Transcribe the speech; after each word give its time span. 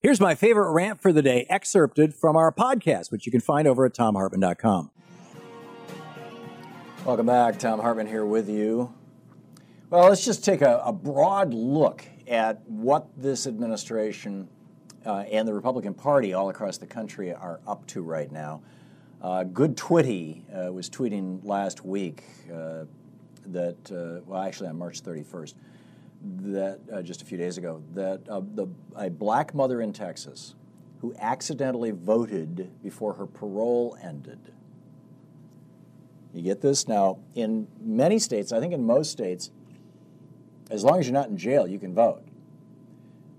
Here's 0.00 0.20
my 0.20 0.36
favorite 0.36 0.70
rant 0.70 1.00
for 1.00 1.12
the 1.12 1.22
day, 1.22 1.44
excerpted 1.50 2.14
from 2.14 2.36
our 2.36 2.52
podcast, 2.52 3.10
which 3.10 3.26
you 3.26 3.32
can 3.32 3.40
find 3.40 3.66
over 3.66 3.84
at 3.84 3.94
thomhartmann.com. 3.94 4.92
Welcome 7.04 7.26
back. 7.26 7.58
Thom 7.58 7.80
Hartmann 7.80 8.06
here 8.06 8.24
with 8.24 8.48
you. 8.48 8.94
Well, 9.90 10.08
let's 10.08 10.24
just 10.24 10.44
take 10.44 10.62
a, 10.62 10.80
a 10.84 10.92
broad 10.92 11.52
look 11.52 12.04
at 12.28 12.62
what 12.68 13.08
this 13.16 13.48
administration 13.48 14.48
uh, 15.04 15.24
and 15.32 15.48
the 15.48 15.54
Republican 15.54 15.94
Party 15.94 16.32
all 16.32 16.48
across 16.48 16.78
the 16.78 16.86
country 16.86 17.34
are 17.34 17.58
up 17.66 17.84
to 17.88 18.02
right 18.02 18.30
now. 18.30 18.62
Uh, 19.20 19.42
Good 19.42 19.76
Twitty 19.76 20.44
uh, 20.54 20.72
was 20.72 20.88
tweeting 20.88 21.44
last 21.44 21.84
week 21.84 22.22
uh, 22.52 22.84
that, 23.46 23.90
uh, 23.90 24.22
well, 24.26 24.42
actually 24.42 24.68
on 24.68 24.78
March 24.78 25.02
31st, 25.02 25.54
that 26.22 26.80
uh, 26.92 27.02
just 27.02 27.22
a 27.22 27.24
few 27.24 27.38
days 27.38 27.58
ago, 27.58 27.82
that 27.94 28.24
the, 28.26 28.68
a 28.96 29.10
black 29.10 29.54
mother 29.54 29.80
in 29.80 29.92
Texas 29.92 30.54
who 31.00 31.14
accidentally 31.18 31.92
voted 31.92 32.70
before 32.82 33.14
her 33.14 33.26
parole 33.26 33.96
ended. 34.02 34.52
You 36.34 36.42
get 36.42 36.60
this? 36.60 36.88
Now, 36.88 37.18
in 37.34 37.68
many 37.80 38.18
states, 38.18 38.52
I 38.52 38.60
think 38.60 38.72
in 38.72 38.84
most 38.84 39.10
states, 39.10 39.50
as 40.70 40.84
long 40.84 40.98
as 40.98 41.06
you're 41.06 41.14
not 41.14 41.28
in 41.28 41.36
jail, 41.36 41.66
you 41.66 41.78
can 41.78 41.94
vote. 41.94 42.22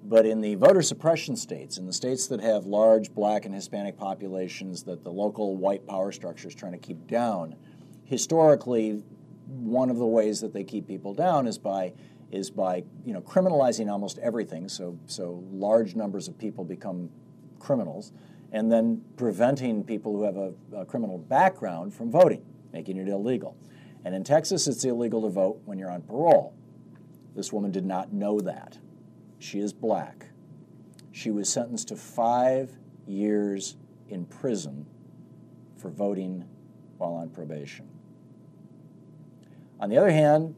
But 0.03 0.25
in 0.25 0.41
the 0.41 0.55
voter 0.55 0.81
suppression 0.81 1.35
states, 1.35 1.77
in 1.77 1.85
the 1.85 1.93
states 1.93 2.27
that 2.27 2.41
have 2.41 2.65
large 2.65 3.13
black 3.13 3.45
and 3.45 3.53
Hispanic 3.53 3.97
populations 3.97 4.83
that 4.83 5.03
the 5.03 5.11
local 5.11 5.55
white 5.55 5.85
power 5.85 6.11
structure 6.11 6.47
is 6.47 6.55
trying 6.55 6.71
to 6.71 6.79
keep 6.79 7.07
down, 7.07 7.55
historically, 8.05 9.03
one 9.47 9.89
of 9.89 9.97
the 9.97 10.05
ways 10.05 10.41
that 10.41 10.53
they 10.53 10.63
keep 10.63 10.87
people 10.87 11.13
down 11.13 11.45
is 11.45 11.57
by 11.57 11.93
is 12.31 12.49
by 12.49 12.83
you 13.05 13.13
know 13.13 13.21
criminalizing 13.21 13.89
almost 13.89 14.17
everything. 14.19 14.69
So 14.69 14.97
so 15.05 15.43
large 15.51 15.95
numbers 15.95 16.27
of 16.27 16.37
people 16.37 16.63
become 16.63 17.09
criminals, 17.59 18.13
and 18.51 18.71
then 18.71 19.03
preventing 19.17 19.83
people 19.83 20.13
who 20.13 20.23
have 20.23 20.37
a, 20.37 20.53
a 20.75 20.85
criminal 20.85 21.17
background 21.17 21.93
from 21.93 22.11
voting, 22.11 22.45
making 22.73 22.97
it 22.97 23.07
illegal. 23.07 23.57
And 24.05 24.15
in 24.15 24.23
Texas, 24.23 24.67
it's 24.67 24.83
illegal 24.85 25.21
to 25.23 25.29
vote 25.29 25.61
when 25.65 25.77
you're 25.77 25.91
on 25.91 26.01
parole. 26.01 26.53
This 27.35 27.51
woman 27.51 27.71
did 27.71 27.85
not 27.85 28.13
know 28.13 28.39
that. 28.39 28.77
She 29.39 29.59
is 29.59 29.73
black. 29.73 30.27
She 31.11 31.31
was 31.31 31.49
sentenced 31.49 31.89
to 31.89 31.95
five 31.95 32.71
years 33.05 33.75
in 34.07 34.25
prison 34.25 34.85
for 35.77 35.89
voting 35.89 36.45
while 36.97 37.13
on 37.13 37.29
probation. 37.29 37.87
On 39.79 39.89
the 39.89 39.97
other 39.97 40.11
hand, 40.11 40.55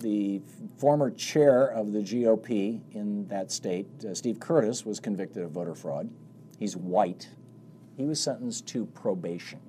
the 0.00 0.40
former 0.78 1.10
chair 1.10 1.66
of 1.66 1.92
the 1.92 2.00
GOP 2.00 2.80
in 2.92 3.26
that 3.28 3.50
state, 3.50 3.86
uh, 4.04 4.14
Steve 4.14 4.40
Curtis, 4.40 4.84
was 4.84 5.00
convicted 5.00 5.42
of 5.42 5.52
voter 5.52 5.74
fraud. 5.74 6.10
He's 6.58 6.76
white. 6.76 7.28
He 7.96 8.04
was 8.04 8.20
sentenced 8.20 8.66
to 8.68 8.86
probation. 8.86 9.60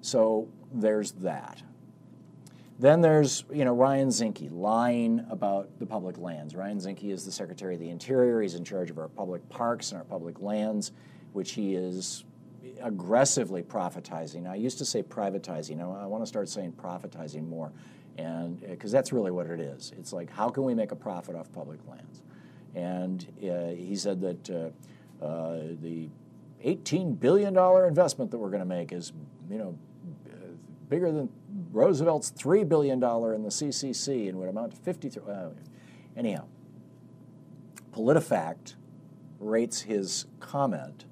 So 0.00 0.48
there's 0.72 1.12
that. 1.12 1.62
Then 2.78 3.00
there's 3.00 3.44
you 3.52 3.64
know 3.64 3.72
Ryan 3.72 4.08
Zinke 4.08 4.48
lying 4.52 5.24
about 5.30 5.78
the 5.78 5.86
public 5.86 6.18
lands. 6.18 6.54
Ryan 6.54 6.78
Zinke 6.78 7.10
is 7.10 7.24
the 7.24 7.32
Secretary 7.32 7.74
of 7.74 7.80
the 7.80 7.88
Interior. 7.88 8.42
He's 8.42 8.54
in 8.54 8.64
charge 8.64 8.90
of 8.90 8.98
our 8.98 9.08
public 9.08 9.48
parks 9.48 9.92
and 9.92 9.98
our 9.98 10.04
public 10.04 10.40
lands, 10.40 10.92
which 11.32 11.52
he 11.52 11.74
is 11.74 12.24
aggressively 12.82 13.62
profitizing. 13.62 14.48
I 14.48 14.56
used 14.56 14.78
to 14.78 14.84
say 14.84 15.02
privatizing. 15.02 15.80
I 15.80 16.06
want 16.06 16.22
to 16.22 16.26
start 16.26 16.48
saying 16.48 16.72
profitizing 16.72 17.46
more, 17.48 17.72
and 18.18 18.60
because 18.60 18.94
uh, 18.94 18.98
that's 18.98 19.12
really 19.12 19.30
what 19.30 19.46
it 19.46 19.60
is. 19.60 19.92
It's 19.98 20.12
like 20.12 20.30
how 20.30 20.48
can 20.48 20.64
we 20.64 20.74
make 20.74 20.92
a 20.92 20.96
profit 20.96 21.36
off 21.36 21.50
public 21.52 21.80
lands? 21.88 22.22
And 22.74 23.26
uh, 23.42 23.74
he 23.74 23.96
said 23.96 24.20
that 24.20 24.50
uh, 24.50 25.24
uh, 25.24 25.58
the 25.80 26.08
18 26.62 27.14
billion 27.14 27.54
dollar 27.54 27.86
investment 27.86 28.30
that 28.30 28.38
we're 28.38 28.50
going 28.50 28.60
to 28.60 28.66
make 28.66 28.92
is 28.92 29.12
you 29.50 29.58
know 29.58 29.76
bigger 30.88 31.10
than 31.10 31.28
Roosevelt's 31.72 32.30
$3 32.32 32.68
billion 32.68 32.94
in 32.94 33.00
the 33.00 33.48
CCC 33.48 34.28
and 34.28 34.38
would 34.38 34.48
amount 34.48 34.72
to 34.72 34.76
53. 34.78 35.22
Uh, 35.28 35.48
anyhow, 36.16 36.44
PolitiFact 37.92 38.74
rates 39.40 39.82
his 39.82 40.26
comment 40.40 41.04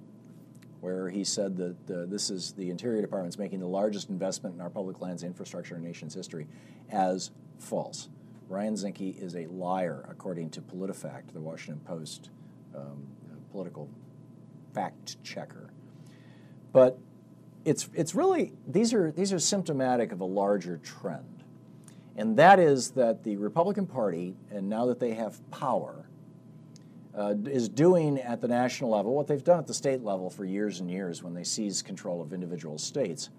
where 0.82 1.08
he 1.08 1.22
said 1.22 1.56
that 1.56 1.90
uh, 1.90 2.06
this 2.06 2.28
is 2.28 2.54
the 2.54 2.68
Interior 2.68 3.00
Department's 3.00 3.38
making 3.38 3.60
the 3.60 3.68
largest 3.68 4.10
investment 4.10 4.56
in 4.56 4.60
our 4.60 4.68
public 4.68 5.00
lands 5.00 5.22
infrastructure 5.22 5.76
in 5.76 5.82
nation's 5.82 6.12
history 6.12 6.48
as 6.90 7.30
false. 7.60 8.08
Ryan 8.48 8.74
Zinke 8.74 9.16
is 9.22 9.36
a 9.36 9.46
liar, 9.46 10.04
according 10.10 10.50
to 10.50 10.60
PolitiFact, 10.60 11.32
the 11.32 11.40
Washington 11.40 11.80
Post 11.84 12.30
um, 12.74 13.06
political 13.52 13.88
fact 14.74 15.22
checker. 15.22 15.70
But 16.72 16.98
it's, 17.64 17.88
it's 17.94 18.16
really, 18.16 18.52
these 18.66 18.92
are, 18.92 19.12
these 19.12 19.32
are 19.32 19.38
symptomatic 19.38 20.10
of 20.10 20.20
a 20.20 20.24
larger 20.24 20.78
trend. 20.78 21.44
And 22.16 22.36
that 22.38 22.58
is 22.58 22.90
that 22.90 23.22
the 23.22 23.36
Republican 23.36 23.86
Party, 23.86 24.34
and 24.50 24.68
now 24.68 24.86
that 24.86 24.98
they 24.98 25.14
have 25.14 25.48
power, 25.52 26.08
uh, 27.16 27.34
is 27.44 27.68
doing 27.68 28.18
at 28.18 28.40
the 28.40 28.48
national 28.48 28.90
level 28.90 29.14
what 29.14 29.26
they've 29.26 29.44
done 29.44 29.58
at 29.58 29.66
the 29.66 29.74
state 29.74 30.02
level 30.02 30.30
for 30.30 30.44
years 30.44 30.80
and 30.80 30.90
years 30.90 31.22
when 31.22 31.34
they 31.34 31.44
seize 31.44 31.82
control 31.82 32.22
of 32.22 32.32
individual 32.32 32.78
states. 32.78 33.30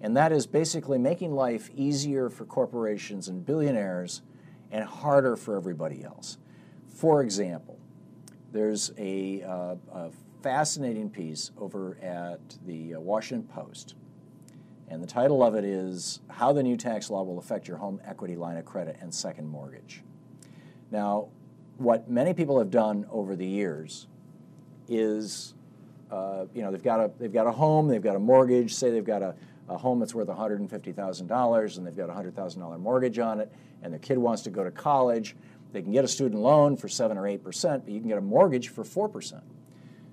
And 0.00 0.16
that 0.16 0.32
is 0.32 0.46
basically 0.46 0.98
making 0.98 1.32
life 1.32 1.70
easier 1.74 2.30
for 2.30 2.46
corporations 2.46 3.28
and 3.28 3.44
billionaires 3.44 4.22
and 4.70 4.84
harder 4.84 5.36
for 5.36 5.56
everybody 5.56 6.02
else. 6.02 6.38
For 6.88 7.22
example, 7.22 7.78
there's 8.52 8.92
a, 8.96 9.42
uh, 9.42 9.76
a 9.92 10.10
fascinating 10.42 11.10
piece 11.10 11.50
over 11.58 11.98
at 12.02 12.40
the 12.66 12.94
uh, 12.94 13.00
Washington 13.00 13.46
Post. 13.48 13.94
And 14.88 15.02
the 15.02 15.06
title 15.06 15.42
of 15.42 15.54
it 15.54 15.64
is 15.64 16.20
How 16.28 16.52
the 16.52 16.62
New 16.62 16.76
Tax 16.76 17.10
Law 17.10 17.22
Will 17.22 17.38
Affect 17.38 17.68
Your 17.68 17.76
Home 17.76 18.00
Equity 18.04 18.36
Line 18.36 18.56
of 18.56 18.64
Credit 18.64 18.96
and 19.00 19.14
Second 19.14 19.46
Mortgage. 19.46 20.02
Now, 20.90 21.28
what 21.80 22.10
many 22.10 22.34
people 22.34 22.58
have 22.58 22.70
done 22.70 23.06
over 23.10 23.34
the 23.34 23.46
years 23.46 24.06
is, 24.86 25.54
uh, 26.10 26.44
you 26.54 26.60
know, 26.60 26.70
they've 26.70 26.82
got, 26.82 27.00
a, 27.00 27.10
they've 27.18 27.32
got 27.32 27.46
a 27.46 27.52
home, 27.52 27.88
they've 27.88 28.02
got 28.02 28.16
a 28.16 28.20
mortgage, 28.20 28.74
say 28.74 28.90
they've 28.90 29.02
got 29.02 29.22
a, 29.22 29.34
a 29.70 29.78
home 29.78 29.98
that's 29.98 30.14
worth 30.14 30.28
$150,000 30.28 31.76
and 31.78 31.86
they've 31.86 31.96
got 31.96 32.10
a 32.10 32.12
$100,000 32.12 32.80
mortgage 32.80 33.18
on 33.18 33.40
it, 33.40 33.50
and 33.82 33.94
their 33.94 33.98
kid 33.98 34.18
wants 34.18 34.42
to 34.42 34.50
go 34.50 34.62
to 34.62 34.70
college. 34.70 35.34
They 35.72 35.80
can 35.80 35.90
get 35.90 36.04
a 36.04 36.08
student 36.08 36.42
loan 36.42 36.76
for 36.76 36.86
7 36.86 37.16
or 37.16 37.22
8%, 37.22 37.38
but 37.84 37.88
you 37.88 38.00
can 38.00 38.08
get 38.08 38.18
a 38.18 38.22
mortgage 38.22 38.68
for 38.68 38.84
4%. 38.84 39.40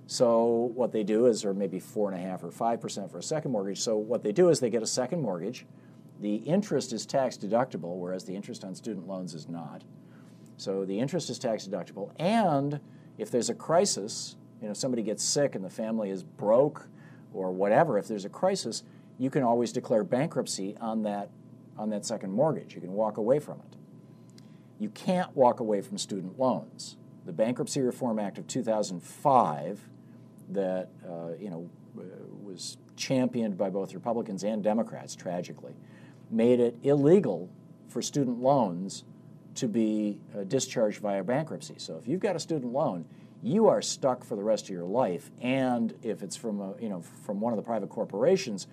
So 0.06 0.72
what 0.74 0.90
they 0.90 1.04
do 1.04 1.26
is, 1.26 1.44
or 1.44 1.52
maybe 1.52 1.78
four 1.78 2.10
and 2.10 2.18
a 2.18 2.26
half 2.26 2.42
or 2.42 2.50
five 2.50 2.80
percent 2.80 3.12
for 3.12 3.18
a 3.18 3.22
second 3.22 3.50
mortgage. 3.50 3.78
So 3.78 3.98
what 3.98 4.22
they 4.22 4.32
do 4.32 4.48
is 4.48 4.58
they 4.58 4.70
get 4.70 4.82
a 4.82 4.86
second 4.86 5.20
mortgage. 5.20 5.66
The 6.22 6.36
interest 6.36 6.94
is 6.94 7.04
tax 7.04 7.36
deductible, 7.36 7.98
whereas 7.98 8.24
the 8.24 8.34
interest 8.34 8.64
on 8.64 8.74
student 8.74 9.06
loans 9.06 9.34
is 9.34 9.50
not. 9.50 9.84
So 10.58 10.84
the 10.84 10.98
interest 10.98 11.30
is 11.30 11.38
tax 11.38 11.66
deductible, 11.66 12.10
and 12.18 12.80
if 13.16 13.30
there's 13.30 13.48
a 13.48 13.54
crisis, 13.54 14.36
you 14.60 14.68
know, 14.68 14.74
somebody 14.74 15.02
gets 15.02 15.22
sick 15.24 15.54
and 15.54 15.64
the 15.64 15.70
family 15.70 16.10
is 16.10 16.22
broke 16.22 16.88
or 17.32 17.52
whatever, 17.52 17.96
if 17.96 18.08
there's 18.08 18.24
a 18.24 18.28
crisis, 18.28 18.82
you 19.18 19.30
can 19.30 19.42
always 19.42 19.72
declare 19.72 20.04
bankruptcy 20.04 20.76
on 20.80 21.02
that 21.04 21.30
on 21.78 21.90
that 21.90 22.04
second 22.04 22.32
mortgage. 22.32 22.74
You 22.74 22.80
can 22.80 22.92
walk 22.92 23.16
away 23.18 23.38
from 23.38 23.60
it. 23.60 23.76
you 24.78 24.88
can't 24.90 25.34
walk 25.36 25.60
away 25.60 25.80
from 25.80 25.98
student 25.98 26.38
loans. 26.38 26.96
The 27.24 27.32
Bankruptcy 27.32 27.80
Reform 27.80 28.18
Act 28.18 28.38
of 28.38 28.46
2005, 28.46 29.88
that 30.50 30.88
uh, 31.06 31.34
you 31.38 31.50
know 31.50 31.70
was 32.42 32.78
championed 32.96 33.56
by 33.58 33.70
both 33.70 33.94
Republicans 33.94 34.44
and 34.44 34.62
Democrats, 34.62 35.14
tragically, 35.14 35.74
made 36.30 36.60
it 36.60 36.76
illegal 36.82 37.48
for 37.88 38.02
student 38.02 38.40
loans 38.40 39.04
to 39.58 39.68
be 39.68 40.18
uh, 40.36 40.44
discharged 40.44 41.00
via 41.00 41.22
bankruptcy. 41.22 41.74
So 41.78 41.96
if 41.96 42.06
you've 42.08 42.20
got 42.20 42.36
a 42.36 42.40
student 42.40 42.72
loan, 42.72 43.04
you 43.42 43.68
are 43.68 43.80
stuck 43.82 44.24
for 44.24 44.36
the 44.36 44.42
rest 44.42 44.64
of 44.64 44.70
your 44.70 44.84
life. 44.84 45.30
And 45.40 45.94
if 46.02 46.22
it's 46.22 46.36
from 46.36 46.60
a, 46.60 46.74
you 46.80 46.88
know 46.88 47.02
from 47.02 47.40
one 47.40 47.52
of 47.52 47.56
the 47.56 47.62
private 47.62 47.88
corporations, 47.88 48.66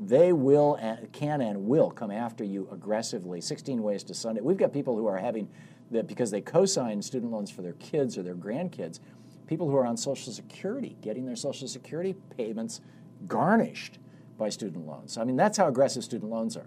they 0.00 0.32
will 0.32 0.78
can 1.12 1.40
and 1.40 1.66
will 1.66 1.90
come 1.90 2.10
after 2.10 2.44
you 2.44 2.68
aggressively. 2.70 3.40
16 3.40 3.82
ways 3.82 4.02
to 4.04 4.14
Sunday. 4.14 4.40
We've 4.40 4.56
got 4.56 4.72
people 4.72 4.96
who 4.96 5.06
are 5.06 5.18
having 5.18 5.48
that 5.90 6.06
because 6.06 6.30
they 6.30 6.40
co-sign 6.40 7.00
student 7.02 7.32
loans 7.32 7.50
for 7.50 7.62
their 7.62 7.72
kids 7.74 8.18
or 8.18 8.22
their 8.22 8.34
grandkids. 8.34 9.00
People 9.46 9.68
who 9.68 9.76
are 9.76 9.86
on 9.86 9.96
Social 9.96 10.32
Security 10.32 10.96
getting 11.00 11.26
their 11.26 11.36
Social 11.36 11.66
Security 11.66 12.14
payments 12.36 12.80
garnished 13.26 13.98
by 14.36 14.48
student 14.50 14.86
loans. 14.86 15.18
I 15.18 15.24
mean, 15.24 15.36
that's 15.36 15.58
how 15.58 15.66
aggressive 15.66 16.04
student 16.04 16.30
loans 16.30 16.56
are. 16.56 16.66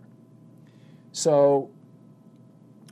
So 1.14 1.70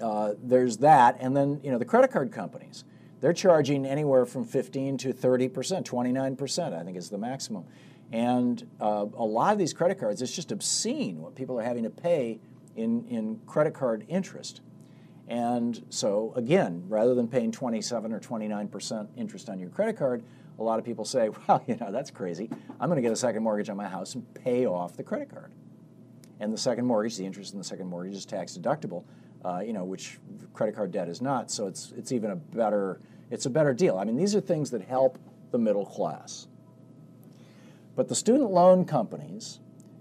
uh, 0.01 0.33
there's 0.41 0.77
that, 0.77 1.17
and 1.19 1.35
then 1.35 1.59
you 1.63 1.71
know 1.71 1.77
the 1.77 1.85
credit 1.85 2.11
card 2.11 2.31
companies. 2.31 2.83
They're 3.21 3.33
charging 3.33 3.85
anywhere 3.85 4.25
from 4.25 4.45
15 4.45 4.97
to 4.99 5.13
30 5.13 5.49
percent, 5.49 5.85
29 5.85 6.35
percent, 6.35 6.73
I 6.73 6.83
think 6.83 6.97
is 6.97 7.09
the 7.09 7.17
maximum. 7.17 7.65
And 8.11 8.65
uh, 8.81 9.05
a 9.17 9.23
lot 9.25 9.53
of 9.53 9.59
these 9.59 9.73
credit 9.73 9.99
cards, 9.99 10.21
it's 10.21 10.35
just 10.35 10.51
obscene 10.51 11.21
what 11.21 11.35
people 11.35 11.59
are 11.59 11.63
having 11.63 11.83
to 11.83 11.89
pay 11.89 12.39
in, 12.75 13.05
in 13.07 13.39
credit 13.45 13.73
card 13.73 14.05
interest. 14.07 14.61
And 15.27 15.83
so, 15.89 16.33
again, 16.35 16.83
rather 16.87 17.13
than 17.13 17.27
paying 17.27 17.51
27 17.51 18.11
or 18.11 18.19
29% 18.19 19.07
interest 19.15 19.47
on 19.47 19.59
your 19.59 19.69
credit 19.69 19.95
card, 19.95 20.23
a 20.57 20.63
lot 20.63 20.79
of 20.79 20.85
people 20.85 21.05
say, 21.05 21.29
well, 21.47 21.63
you 21.67 21.75
know, 21.75 21.91
that's 21.91 22.09
crazy. 22.09 22.49
I'm 22.79 22.89
going 22.89 22.95
to 22.95 23.01
get 23.01 23.11
a 23.11 23.15
second 23.15 23.43
mortgage 23.43 23.69
on 23.69 23.77
my 23.77 23.87
house 23.87 24.15
and 24.15 24.33
pay 24.33 24.65
off 24.65 24.97
the 24.97 25.03
credit 25.03 25.29
card. 25.29 25.51
And 26.39 26.51
the 26.51 26.57
second 26.57 26.85
mortgage, 26.85 27.17
the 27.17 27.25
interest 27.25 27.53
in 27.53 27.59
the 27.59 27.65
second 27.65 27.87
mortgage 27.87 28.15
is 28.15 28.25
tax 28.25 28.57
deductible, 28.57 29.03
uh, 29.43 29.61
you 29.65 29.73
know, 29.73 29.83
which 29.83 30.19
credit 30.53 30.75
card 30.75 30.91
debt 30.91 31.07
is 31.07 31.21
not. 31.21 31.51
So 31.51 31.67
it's, 31.67 31.93
it's 31.95 32.11
even 32.11 32.31
a 32.31 32.35
better, 32.35 32.99
it's 33.29 33.45
a 33.45 33.49
better 33.49 33.73
deal. 33.73 33.97
I 33.97 34.03
mean, 34.03 34.17
these 34.17 34.35
are 34.35 34.41
things 34.41 34.71
that 34.71 34.81
help 34.81 35.17
the 35.51 35.57
middle 35.57 35.85
class. 35.85 36.47
But 37.95 38.07
the 38.07 38.15
student 38.15 38.51
loan 38.51 38.85
companies 38.85 39.59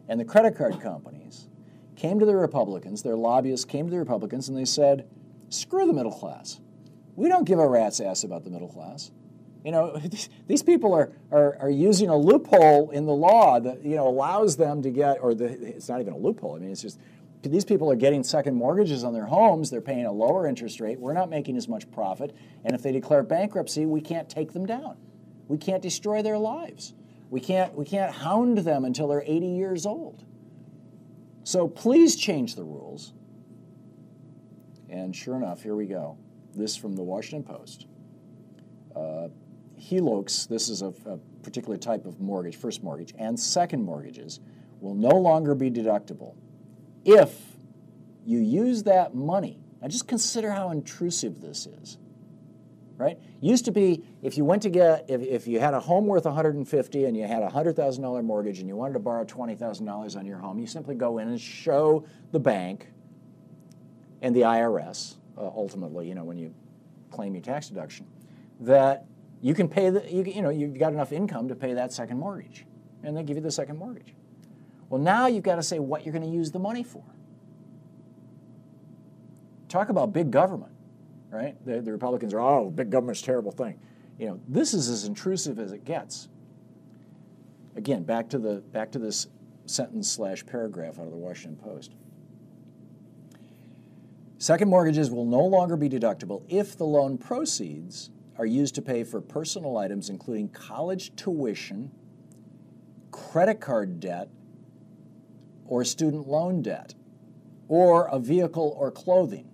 and 0.08 0.18
the 0.18 0.24
credit 0.24 0.56
card 0.56 0.80
companies 0.80 1.48
came 1.96 2.18
to 2.20 2.26
the 2.26 2.36
Republicans, 2.36 3.02
their 3.02 3.16
lobbyists 3.16 3.64
came 3.64 3.86
to 3.86 3.90
the 3.90 3.98
Republicans, 3.98 4.48
and 4.48 4.56
they 4.56 4.64
said, 4.64 5.08
screw 5.48 5.86
the 5.86 5.92
middle 5.92 6.12
class. 6.12 6.60
We 7.16 7.28
don't 7.28 7.44
give 7.44 7.58
a 7.58 7.68
rat's 7.68 8.00
ass 8.00 8.22
about 8.22 8.44
the 8.44 8.50
middle 8.50 8.68
class. 8.68 9.10
You 9.64 9.72
know, 9.72 10.00
these 10.46 10.62
people 10.62 10.94
are, 10.94 11.10
are, 11.32 11.56
are 11.60 11.70
using 11.70 12.08
a 12.08 12.16
loophole 12.16 12.90
in 12.90 13.04
the 13.04 13.12
law 13.12 13.58
that, 13.58 13.84
you 13.84 13.96
know, 13.96 14.06
allows 14.06 14.56
them 14.56 14.82
to 14.82 14.90
get, 14.90 15.18
or 15.20 15.34
the, 15.34 15.46
it's 15.46 15.88
not 15.88 16.00
even 16.00 16.12
a 16.12 16.16
loophole. 16.16 16.54
I 16.54 16.60
mean, 16.60 16.70
it's 16.70 16.82
just 16.82 17.00
these 17.42 17.64
people 17.64 17.90
are 17.90 17.96
getting 17.96 18.24
second 18.24 18.56
mortgages 18.56 19.04
on 19.04 19.12
their 19.12 19.26
homes. 19.26 19.70
They're 19.70 19.80
paying 19.80 20.06
a 20.06 20.12
lower 20.12 20.46
interest 20.46 20.80
rate. 20.80 20.98
We're 20.98 21.12
not 21.12 21.30
making 21.30 21.56
as 21.56 21.68
much 21.68 21.90
profit. 21.90 22.34
And 22.64 22.74
if 22.74 22.82
they 22.82 22.92
declare 22.92 23.22
bankruptcy, 23.22 23.86
we 23.86 24.00
can't 24.00 24.28
take 24.28 24.52
them 24.52 24.66
down. 24.66 24.96
We 25.46 25.56
can't 25.56 25.82
destroy 25.82 26.22
their 26.22 26.38
lives. 26.38 26.94
We 27.30 27.40
can't, 27.40 27.74
we 27.74 27.84
can't 27.84 28.12
hound 28.12 28.58
them 28.58 28.84
until 28.84 29.08
they're 29.08 29.22
80 29.24 29.46
years 29.46 29.86
old. 29.86 30.24
So 31.44 31.68
please 31.68 32.16
change 32.16 32.56
the 32.56 32.64
rules. 32.64 33.12
And 34.88 35.14
sure 35.14 35.36
enough, 35.36 35.62
here 35.62 35.76
we 35.76 35.86
go. 35.86 36.18
This 36.54 36.76
from 36.76 36.96
the 36.96 37.02
Washington 37.02 37.44
Post. 37.44 37.86
Uh, 38.96 39.28
HELOCs, 39.80 40.48
this 40.48 40.68
is 40.68 40.82
a, 40.82 40.92
a 41.06 41.18
particular 41.42 41.76
type 41.76 42.04
of 42.04 42.20
mortgage, 42.20 42.56
first 42.56 42.82
mortgage, 42.82 43.14
and 43.18 43.38
second 43.38 43.82
mortgages 43.84 44.40
will 44.80 44.94
no 44.94 45.10
longer 45.10 45.54
be 45.54 45.70
deductible 45.70 46.34
if 47.04 47.38
you 48.24 48.38
use 48.40 48.84
that 48.84 49.14
money. 49.14 49.60
Now 49.80 49.88
just 49.88 50.08
consider 50.08 50.50
how 50.50 50.70
intrusive 50.70 51.40
this 51.40 51.66
is 51.66 51.98
right? 52.98 53.16
Used 53.40 53.64
to 53.66 53.72
be 53.72 54.02
if 54.22 54.36
you 54.36 54.44
went 54.44 54.62
to 54.62 54.70
get 54.70 55.08
if, 55.08 55.22
if 55.22 55.46
you 55.46 55.60
had 55.60 55.72
a 55.72 55.80
home 55.80 56.06
worth 56.06 56.24
150 56.24 57.04
and 57.04 57.16
you 57.16 57.26
had 57.26 57.42
a 57.42 57.48
hundred 57.48 57.76
thousand 57.76 58.02
dollar 58.02 58.22
mortgage 58.22 58.58
and 58.58 58.68
you 58.68 58.76
wanted 58.76 58.94
to 58.94 58.98
borrow 58.98 59.24
twenty 59.24 59.54
thousand 59.54 59.86
dollars 59.86 60.16
on 60.16 60.26
your 60.26 60.38
home, 60.38 60.58
you 60.58 60.66
simply 60.66 60.94
go 60.94 61.18
in 61.18 61.28
and 61.28 61.40
show 61.40 62.04
the 62.32 62.40
bank 62.40 62.88
and 64.20 64.34
the 64.34 64.40
IRS 64.40 65.16
uh, 65.38 65.42
ultimately, 65.42 66.08
you 66.08 66.14
know, 66.14 66.24
when 66.24 66.36
you 66.36 66.52
claim 67.10 67.34
your 67.34 67.42
tax 67.42 67.68
deduction, 67.68 68.06
that 68.60 69.06
you 69.40 69.54
can 69.54 69.68
pay 69.68 69.90
the 69.90 70.04
you, 70.12 70.24
you 70.24 70.42
know 70.42 70.50
you've 70.50 70.78
got 70.78 70.92
enough 70.92 71.12
income 71.12 71.48
to 71.48 71.54
pay 71.54 71.74
that 71.74 71.92
second 71.92 72.18
mortgage, 72.18 72.66
and 73.04 73.16
they 73.16 73.22
give 73.22 73.36
you 73.36 73.42
the 73.42 73.50
second 73.50 73.78
mortgage. 73.78 74.14
Well, 74.88 75.00
now 75.00 75.26
you've 75.26 75.44
got 75.44 75.56
to 75.56 75.62
say 75.62 75.78
what 75.78 76.04
you're 76.04 76.12
going 76.12 76.24
to 76.24 76.34
use 76.34 76.50
the 76.50 76.58
money 76.58 76.82
for. 76.82 77.04
Talk 79.68 79.90
about 79.90 80.12
big 80.12 80.30
government 80.30 80.72
right? 81.30 81.54
The, 81.66 81.80
the 81.80 81.92
Republicans 81.92 82.34
are, 82.34 82.40
oh, 82.40 82.70
big 82.70 82.90
government's 82.90 83.22
a 83.22 83.24
terrible 83.24 83.52
thing. 83.52 83.78
You 84.18 84.28
know, 84.28 84.40
this 84.48 84.74
is 84.74 84.88
as 84.88 85.04
intrusive 85.04 85.58
as 85.58 85.72
it 85.72 85.84
gets. 85.84 86.28
Again, 87.76 88.02
back 88.02 88.28
to 88.30 88.38
the 88.38 88.56
back 88.72 88.90
to 88.92 88.98
this 88.98 89.28
sentence 89.66 90.10
slash 90.10 90.44
paragraph 90.44 90.98
out 90.98 91.04
of 91.04 91.10
the 91.10 91.16
Washington 91.16 91.56
Post. 91.62 91.94
Second 94.38 94.68
mortgages 94.68 95.10
will 95.10 95.24
no 95.24 95.44
longer 95.44 95.76
be 95.76 95.88
deductible 95.88 96.42
if 96.48 96.76
the 96.76 96.84
loan 96.84 97.18
proceeds 97.18 98.10
are 98.36 98.46
used 98.46 98.74
to 98.76 98.82
pay 98.82 99.04
for 99.04 99.20
personal 99.20 99.76
items 99.76 100.10
including 100.10 100.48
college 100.48 101.14
tuition, 101.14 101.90
credit 103.12 103.60
card 103.60 104.00
debt, 104.00 104.28
or 105.68 105.84
student 105.84 106.26
loan 106.26 106.62
debt, 106.62 106.94
or 107.68 108.06
a 108.06 108.18
vehicle 108.18 108.74
or 108.78 108.90
clothing. 108.90 109.48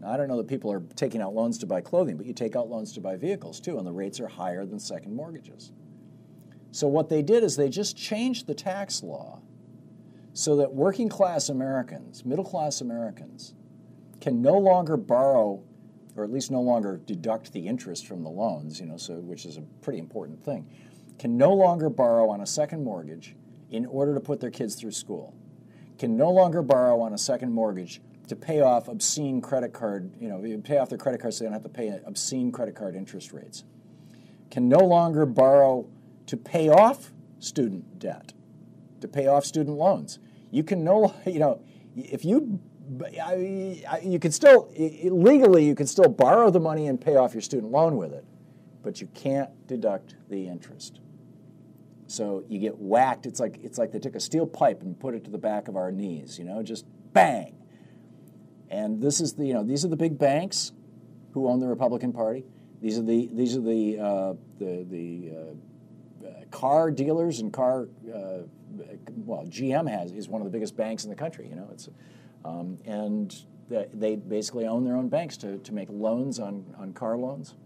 Now, 0.00 0.10
I 0.10 0.16
don't 0.16 0.28
know 0.28 0.38
that 0.38 0.48
people 0.48 0.72
are 0.72 0.82
taking 0.96 1.20
out 1.20 1.34
loans 1.34 1.58
to 1.58 1.66
buy 1.66 1.82
clothing, 1.82 2.16
but 2.16 2.26
you 2.26 2.32
take 2.32 2.56
out 2.56 2.68
loans 2.68 2.92
to 2.94 3.00
buy 3.00 3.16
vehicles 3.16 3.60
too, 3.60 3.78
and 3.78 3.86
the 3.86 3.92
rates 3.92 4.18
are 4.18 4.28
higher 4.28 4.64
than 4.64 4.78
second 4.78 5.14
mortgages. 5.14 5.72
So, 6.72 6.88
what 6.88 7.08
they 7.08 7.22
did 7.22 7.44
is 7.44 7.56
they 7.56 7.68
just 7.68 7.96
changed 7.96 8.46
the 8.46 8.54
tax 8.54 9.02
law 9.02 9.40
so 10.32 10.56
that 10.56 10.74
working 10.74 11.08
class 11.08 11.48
Americans, 11.48 12.24
middle 12.24 12.44
class 12.44 12.80
Americans, 12.80 13.54
can 14.20 14.42
no 14.42 14.58
longer 14.58 14.96
borrow, 14.96 15.62
or 16.16 16.24
at 16.24 16.30
least 16.30 16.50
no 16.50 16.60
longer 16.60 17.00
deduct 17.04 17.52
the 17.52 17.66
interest 17.66 18.06
from 18.06 18.22
the 18.22 18.30
loans, 18.30 18.80
you 18.80 18.86
know, 18.86 18.96
so, 18.96 19.14
which 19.14 19.44
is 19.44 19.58
a 19.58 19.62
pretty 19.82 19.98
important 19.98 20.42
thing, 20.42 20.66
can 21.18 21.36
no 21.36 21.52
longer 21.52 21.88
borrow 21.88 22.28
on 22.28 22.40
a 22.40 22.46
second 22.46 22.82
mortgage 22.82 23.34
in 23.70 23.86
order 23.86 24.14
to 24.14 24.20
put 24.20 24.40
their 24.40 24.50
kids 24.50 24.74
through 24.74 24.92
school, 24.92 25.34
can 25.98 26.16
no 26.16 26.30
longer 26.30 26.62
borrow 26.62 27.00
on 27.00 27.12
a 27.12 27.18
second 27.18 27.52
mortgage 27.52 28.00
to 28.28 28.36
pay 28.36 28.60
off 28.60 28.88
obscene 28.88 29.40
credit 29.40 29.72
card, 29.72 30.12
you 30.20 30.28
know, 30.28 30.60
pay 30.62 30.78
off 30.78 30.88
their 30.88 30.98
credit 30.98 31.20
cards 31.20 31.36
so 31.36 31.44
they 31.44 31.46
don't 31.46 31.52
have 31.52 31.62
to 31.62 31.68
pay 31.68 32.00
obscene 32.06 32.50
credit 32.50 32.74
card 32.74 32.94
interest 32.94 33.32
rates. 33.32 33.64
Can 34.50 34.68
no 34.68 34.78
longer 34.78 35.26
borrow 35.26 35.88
to 36.26 36.36
pay 36.36 36.68
off 36.68 37.12
student 37.38 37.98
debt, 37.98 38.32
to 39.00 39.08
pay 39.08 39.26
off 39.26 39.44
student 39.44 39.76
loans. 39.76 40.18
You 40.50 40.64
can 40.64 40.84
no, 40.84 41.14
you 41.26 41.38
know, 41.38 41.60
if 41.94 42.24
you, 42.24 42.60
you 44.02 44.18
can 44.20 44.32
still 44.32 44.72
legally 44.76 45.64
you 45.64 45.74
can 45.74 45.86
still 45.86 46.08
borrow 46.08 46.50
the 46.50 46.60
money 46.60 46.86
and 46.86 47.00
pay 47.00 47.16
off 47.16 47.34
your 47.34 47.40
student 47.40 47.72
loan 47.72 47.96
with 47.96 48.12
it, 48.12 48.24
but 48.82 49.00
you 49.00 49.08
can't 49.08 49.50
deduct 49.66 50.16
the 50.28 50.46
interest. 50.48 51.00
So 52.06 52.44
you 52.48 52.58
get 52.58 52.78
whacked. 52.78 53.26
It's 53.26 53.40
like 53.40 53.58
it's 53.62 53.78
like 53.78 53.92
they 53.92 53.98
took 53.98 54.14
a 54.14 54.20
steel 54.20 54.46
pipe 54.46 54.82
and 54.82 54.98
put 54.98 55.14
it 55.14 55.24
to 55.24 55.30
the 55.30 55.38
back 55.38 55.68
of 55.68 55.76
our 55.76 55.90
knees. 55.90 56.38
You 56.38 56.44
know, 56.44 56.62
just 56.62 56.84
bang 57.12 57.56
and 58.70 59.00
this 59.00 59.20
is 59.20 59.34
the 59.34 59.46
you 59.46 59.54
know 59.54 59.62
these 59.62 59.84
are 59.84 59.88
the 59.88 59.96
big 59.96 60.18
banks 60.18 60.72
who 61.32 61.48
own 61.48 61.60
the 61.60 61.66
Republican 61.66 62.12
Party. 62.12 62.44
These 62.80 62.98
are 62.98 63.02
the 63.02 63.28
these 63.32 63.56
are 63.56 63.60
the 63.60 63.98
uh, 63.98 64.34
the 64.58 64.86
the 64.88 65.32
uh, 66.26 66.30
car 66.50 66.90
dealers 66.90 67.40
and 67.40 67.52
car 67.52 67.88
uh, 68.12 68.42
well 69.16 69.44
GM 69.46 69.88
has 69.88 70.12
is 70.12 70.28
one 70.28 70.40
of 70.40 70.44
the 70.44 70.50
biggest 70.50 70.76
banks 70.76 71.04
in 71.04 71.10
the 71.10 71.16
country. 71.16 71.48
You 71.48 71.56
know 71.56 71.68
it's 71.72 71.88
um, 72.44 72.78
and 72.84 73.34
they 73.68 74.14
basically 74.14 74.64
own 74.64 74.84
their 74.84 74.96
own 74.96 75.08
banks 75.08 75.36
to, 75.38 75.58
to 75.58 75.74
make 75.74 75.88
loans 75.90 76.38
on, 76.38 76.72
on 76.78 76.92
car 76.92 77.18
loans. 77.18 77.56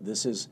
This 0.00 0.24
is 0.24 0.48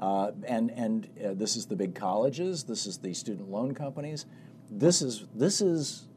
uh, 0.00 0.32
and 0.46 0.70
and 0.70 1.08
uh, 1.24 1.34
this 1.34 1.56
is 1.56 1.66
the 1.66 1.76
big 1.76 1.94
colleges. 1.94 2.64
This 2.64 2.86
is 2.86 2.98
the 2.98 3.14
student 3.14 3.48
loan 3.48 3.74
companies. 3.74 4.26
This 4.70 5.02
is 5.02 5.26
this 5.34 5.60
is 5.60 6.08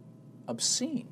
obscene. 0.48 1.08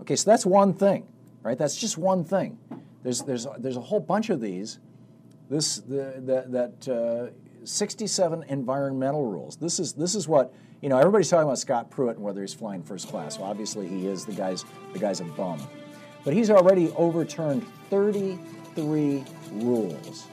Okay, 0.00 0.16
so 0.16 0.30
that's 0.30 0.46
one 0.46 0.72
thing, 0.74 1.06
right? 1.42 1.58
That's 1.58 1.76
just 1.76 1.98
one 1.98 2.24
thing. 2.24 2.58
There's, 3.02 3.22
there's, 3.22 3.46
there's 3.58 3.76
a 3.76 3.80
whole 3.80 4.00
bunch 4.00 4.30
of 4.30 4.40
these. 4.40 4.78
This, 5.48 5.76
the, 5.76 6.14
the, 6.24 6.44
that 6.48 6.88
uh, 6.88 7.64
67 7.64 8.44
environmental 8.48 9.24
rules. 9.26 9.56
This 9.56 9.80
is, 9.80 9.92
this 9.92 10.14
is 10.14 10.28
what, 10.28 10.52
you 10.82 10.88
know, 10.88 10.98
everybody's 10.98 11.30
talking 11.30 11.44
about 11.44 11.58
Scott 11.58 11.90
Pruitt 11.90 12.16
and 12.16 12.24
whether 12.24 12.40
he's 12.40 12.54
flying 12.54 12.82
first 12.82 13.08
class. 13.08 13.38
Well, 13.38 13.50
obviously 13.50 13.88
he 13.88 14.06
is. 14.06 14.24
The 14.24 14.32
guy's, 14.32 14.64
the 14.92 14.98
guy's 14.98 15.20
a 15.20 15.24
bum. 15.24 15.66
But 16.24 16.34
he's 16.34 16.50
already 16.50 16.90
overturned 16.96 17.66
33 17.90 19.24
rules, 19.52 20.26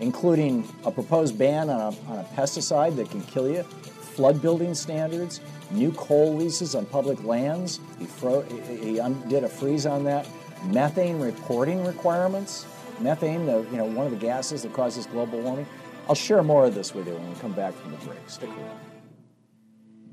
including 0.00 0.68
a 0.84 0.90
proposed 0.90 1.38
ban 1.38 1.70
on 1.70 1.80
a, 1.80 2.10
on 2.10 2.18
a 2.18 2.24
pesticide 2.36 2.96
that 2.96 3.10
can 3.10 3.22
kill 3.22 3.48
you, 3.48 3.62
flood 3.62 4.40
building 4.40 4.74
standards, 4.74 5.40
new 5.70 5.92
coal 5.92 6.34
leases 6.34 6.74
on 6.74 6.86
public 6.86 7.22
lands. 7.24 7.80
He, 7.98 8.06
fro- 8.06 8.42
he 8.42 9.00
did 9.28 9.44
a 9.44 9.48
freeze 9.48 9.86
on 9.86 10.04
that. 10.04 10.26
Methane 10.64 11.20
reporting 11.20 11.84
requirements. 11.84 12.66
Methane, 13.00 13.46
the, 13.46 13.66
you 13.70 13.76
know, 13.76 13.84
one 13.84 14.06
of 14.06 14.12
the 14.12 14.18
gases 14.18 14.62
that 14.62 14.72
causes 14.72 15.06
global 15.06 15.40
warming. 15.40 15.66
I'll 16.08 16.14
share 16.14 16.42
more 16.42 16.66
of 16.66 16.74
this 16.74 16.94
with 16.94 17.06
you 17.06 17.14
when 17.14 17.28
we 17.28 17.38
come 17.40 17.52
back 17.52 17.74
from 17.74 17.90
the 17.90 17.98
break. 17.98 18.18
Stick 18.26 18.48
around. 18.48 18.80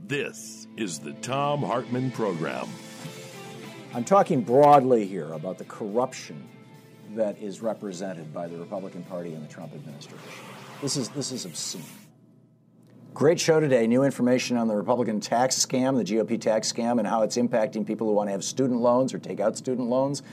This 0.06 0.68
is 0.76 1.00
the 1.00 1.14
Thom 1.14 1.62
Hartmann 1.62 2.12
Program. 2.12 2.68
I'm 3.94 4.04
talking 4.04 4.42
broadly 4.42 5.06
here 5.06 5.32
about 5.34 5.60
the 5.60 5.66
corruption 5.66 6.44
that 7.12 7.38
is 7.40 7.62
represented 7.62 8.34
by 8.34 8.48
the 8.48 8.58
Republican 8.58 9.04
Party 9.04 9.34
and 9.34 9.44
the 9.44 9.52
Trump 9.52 9.74
administration. 9.74 10.20
This 10.82 10.98
is, 10.98 11.10
this 11.10 11.32
is 11.32 11.46
obscene. 11.46 11.84
Great 13.14 13.40
show 13.40 13.60
today. 13.60 13.86
New 13.86 14.04
information 14.04 14.58
on 14.58 14.68
the 14.68 14.76
Republican 14.76 15.20
tax 15.20 15.64
scam, 15.64 15.96
the 15.96 16.04
GOP 16.04 16.42
tax 16.42 16.72
scam, 16.72 16.98
and 16.98 17.08
how 17.08 17.22
it's 17.22 17.38
impacting 17.38 17.86
people 17.86 18.08
who 18.08 18.14
want 18.14 18.28
to 18.28 18.32
have 18.32 18.44
student 18.44 18.82
loans 18.82 19.14
or 19.14 19.20
take 19.20 19.40
out 19.40 19.56
student 19.56 19.88
loans. 19.88 20.24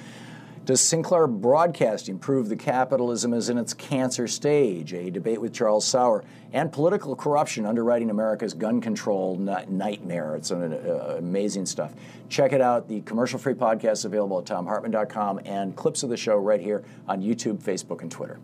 Does 0.66 0.80
Sinclair 0.82 1.26
Broadcasting 1.26 2.18
prove 2.18 2.50
the 2.50 2.56
capitalism 2.56 3.32
is 3.32 3.48
in 3.48 3.56
its 3.56 3.72
cancer 3.72 4.28
stage? 4.28 4.92
A 4.92 5.10
debate 5.10 5.40
with 5.40 5.54
Charles 5.54 5.86
Sauer 5.86 6.22
and 6.52 6.70
political 6.70 7.16
corruption 7.16 7.64
underwriting 7.64 8.10
America's 8.10 8.52
gun 8.52 8.80
control 8.80 9.36
nightmare. 9.36 10.36
It's 10.36 10.50
an, 10.50 10.74
uh, 10.74 11.16
amazing 11.16 11.64
stuff. 11.64 11.94
Check 12.28 12.52
it 12.52 12.60
out. 12.60 12.88
The 12.88 13.00
commercial-free 13.00 13.54
podcast 13.54 13.92
is 13.92 14.04
available 14.04 14.38
at 14.38 14.44
thomhartmann.com 14.44 15.40
and 15.46 15.74
clips 15.74 16.02
of 16.02 16.10
the 16.10 16.16
show 16.18 16.36
right 16.36 16.60
here 16.60 16.84
on 17.08 17.22
YouTube, 17.22 17.62
Facebook, 17.62 18.02
and 18.02 18.10
Twitter. 18.10 18.38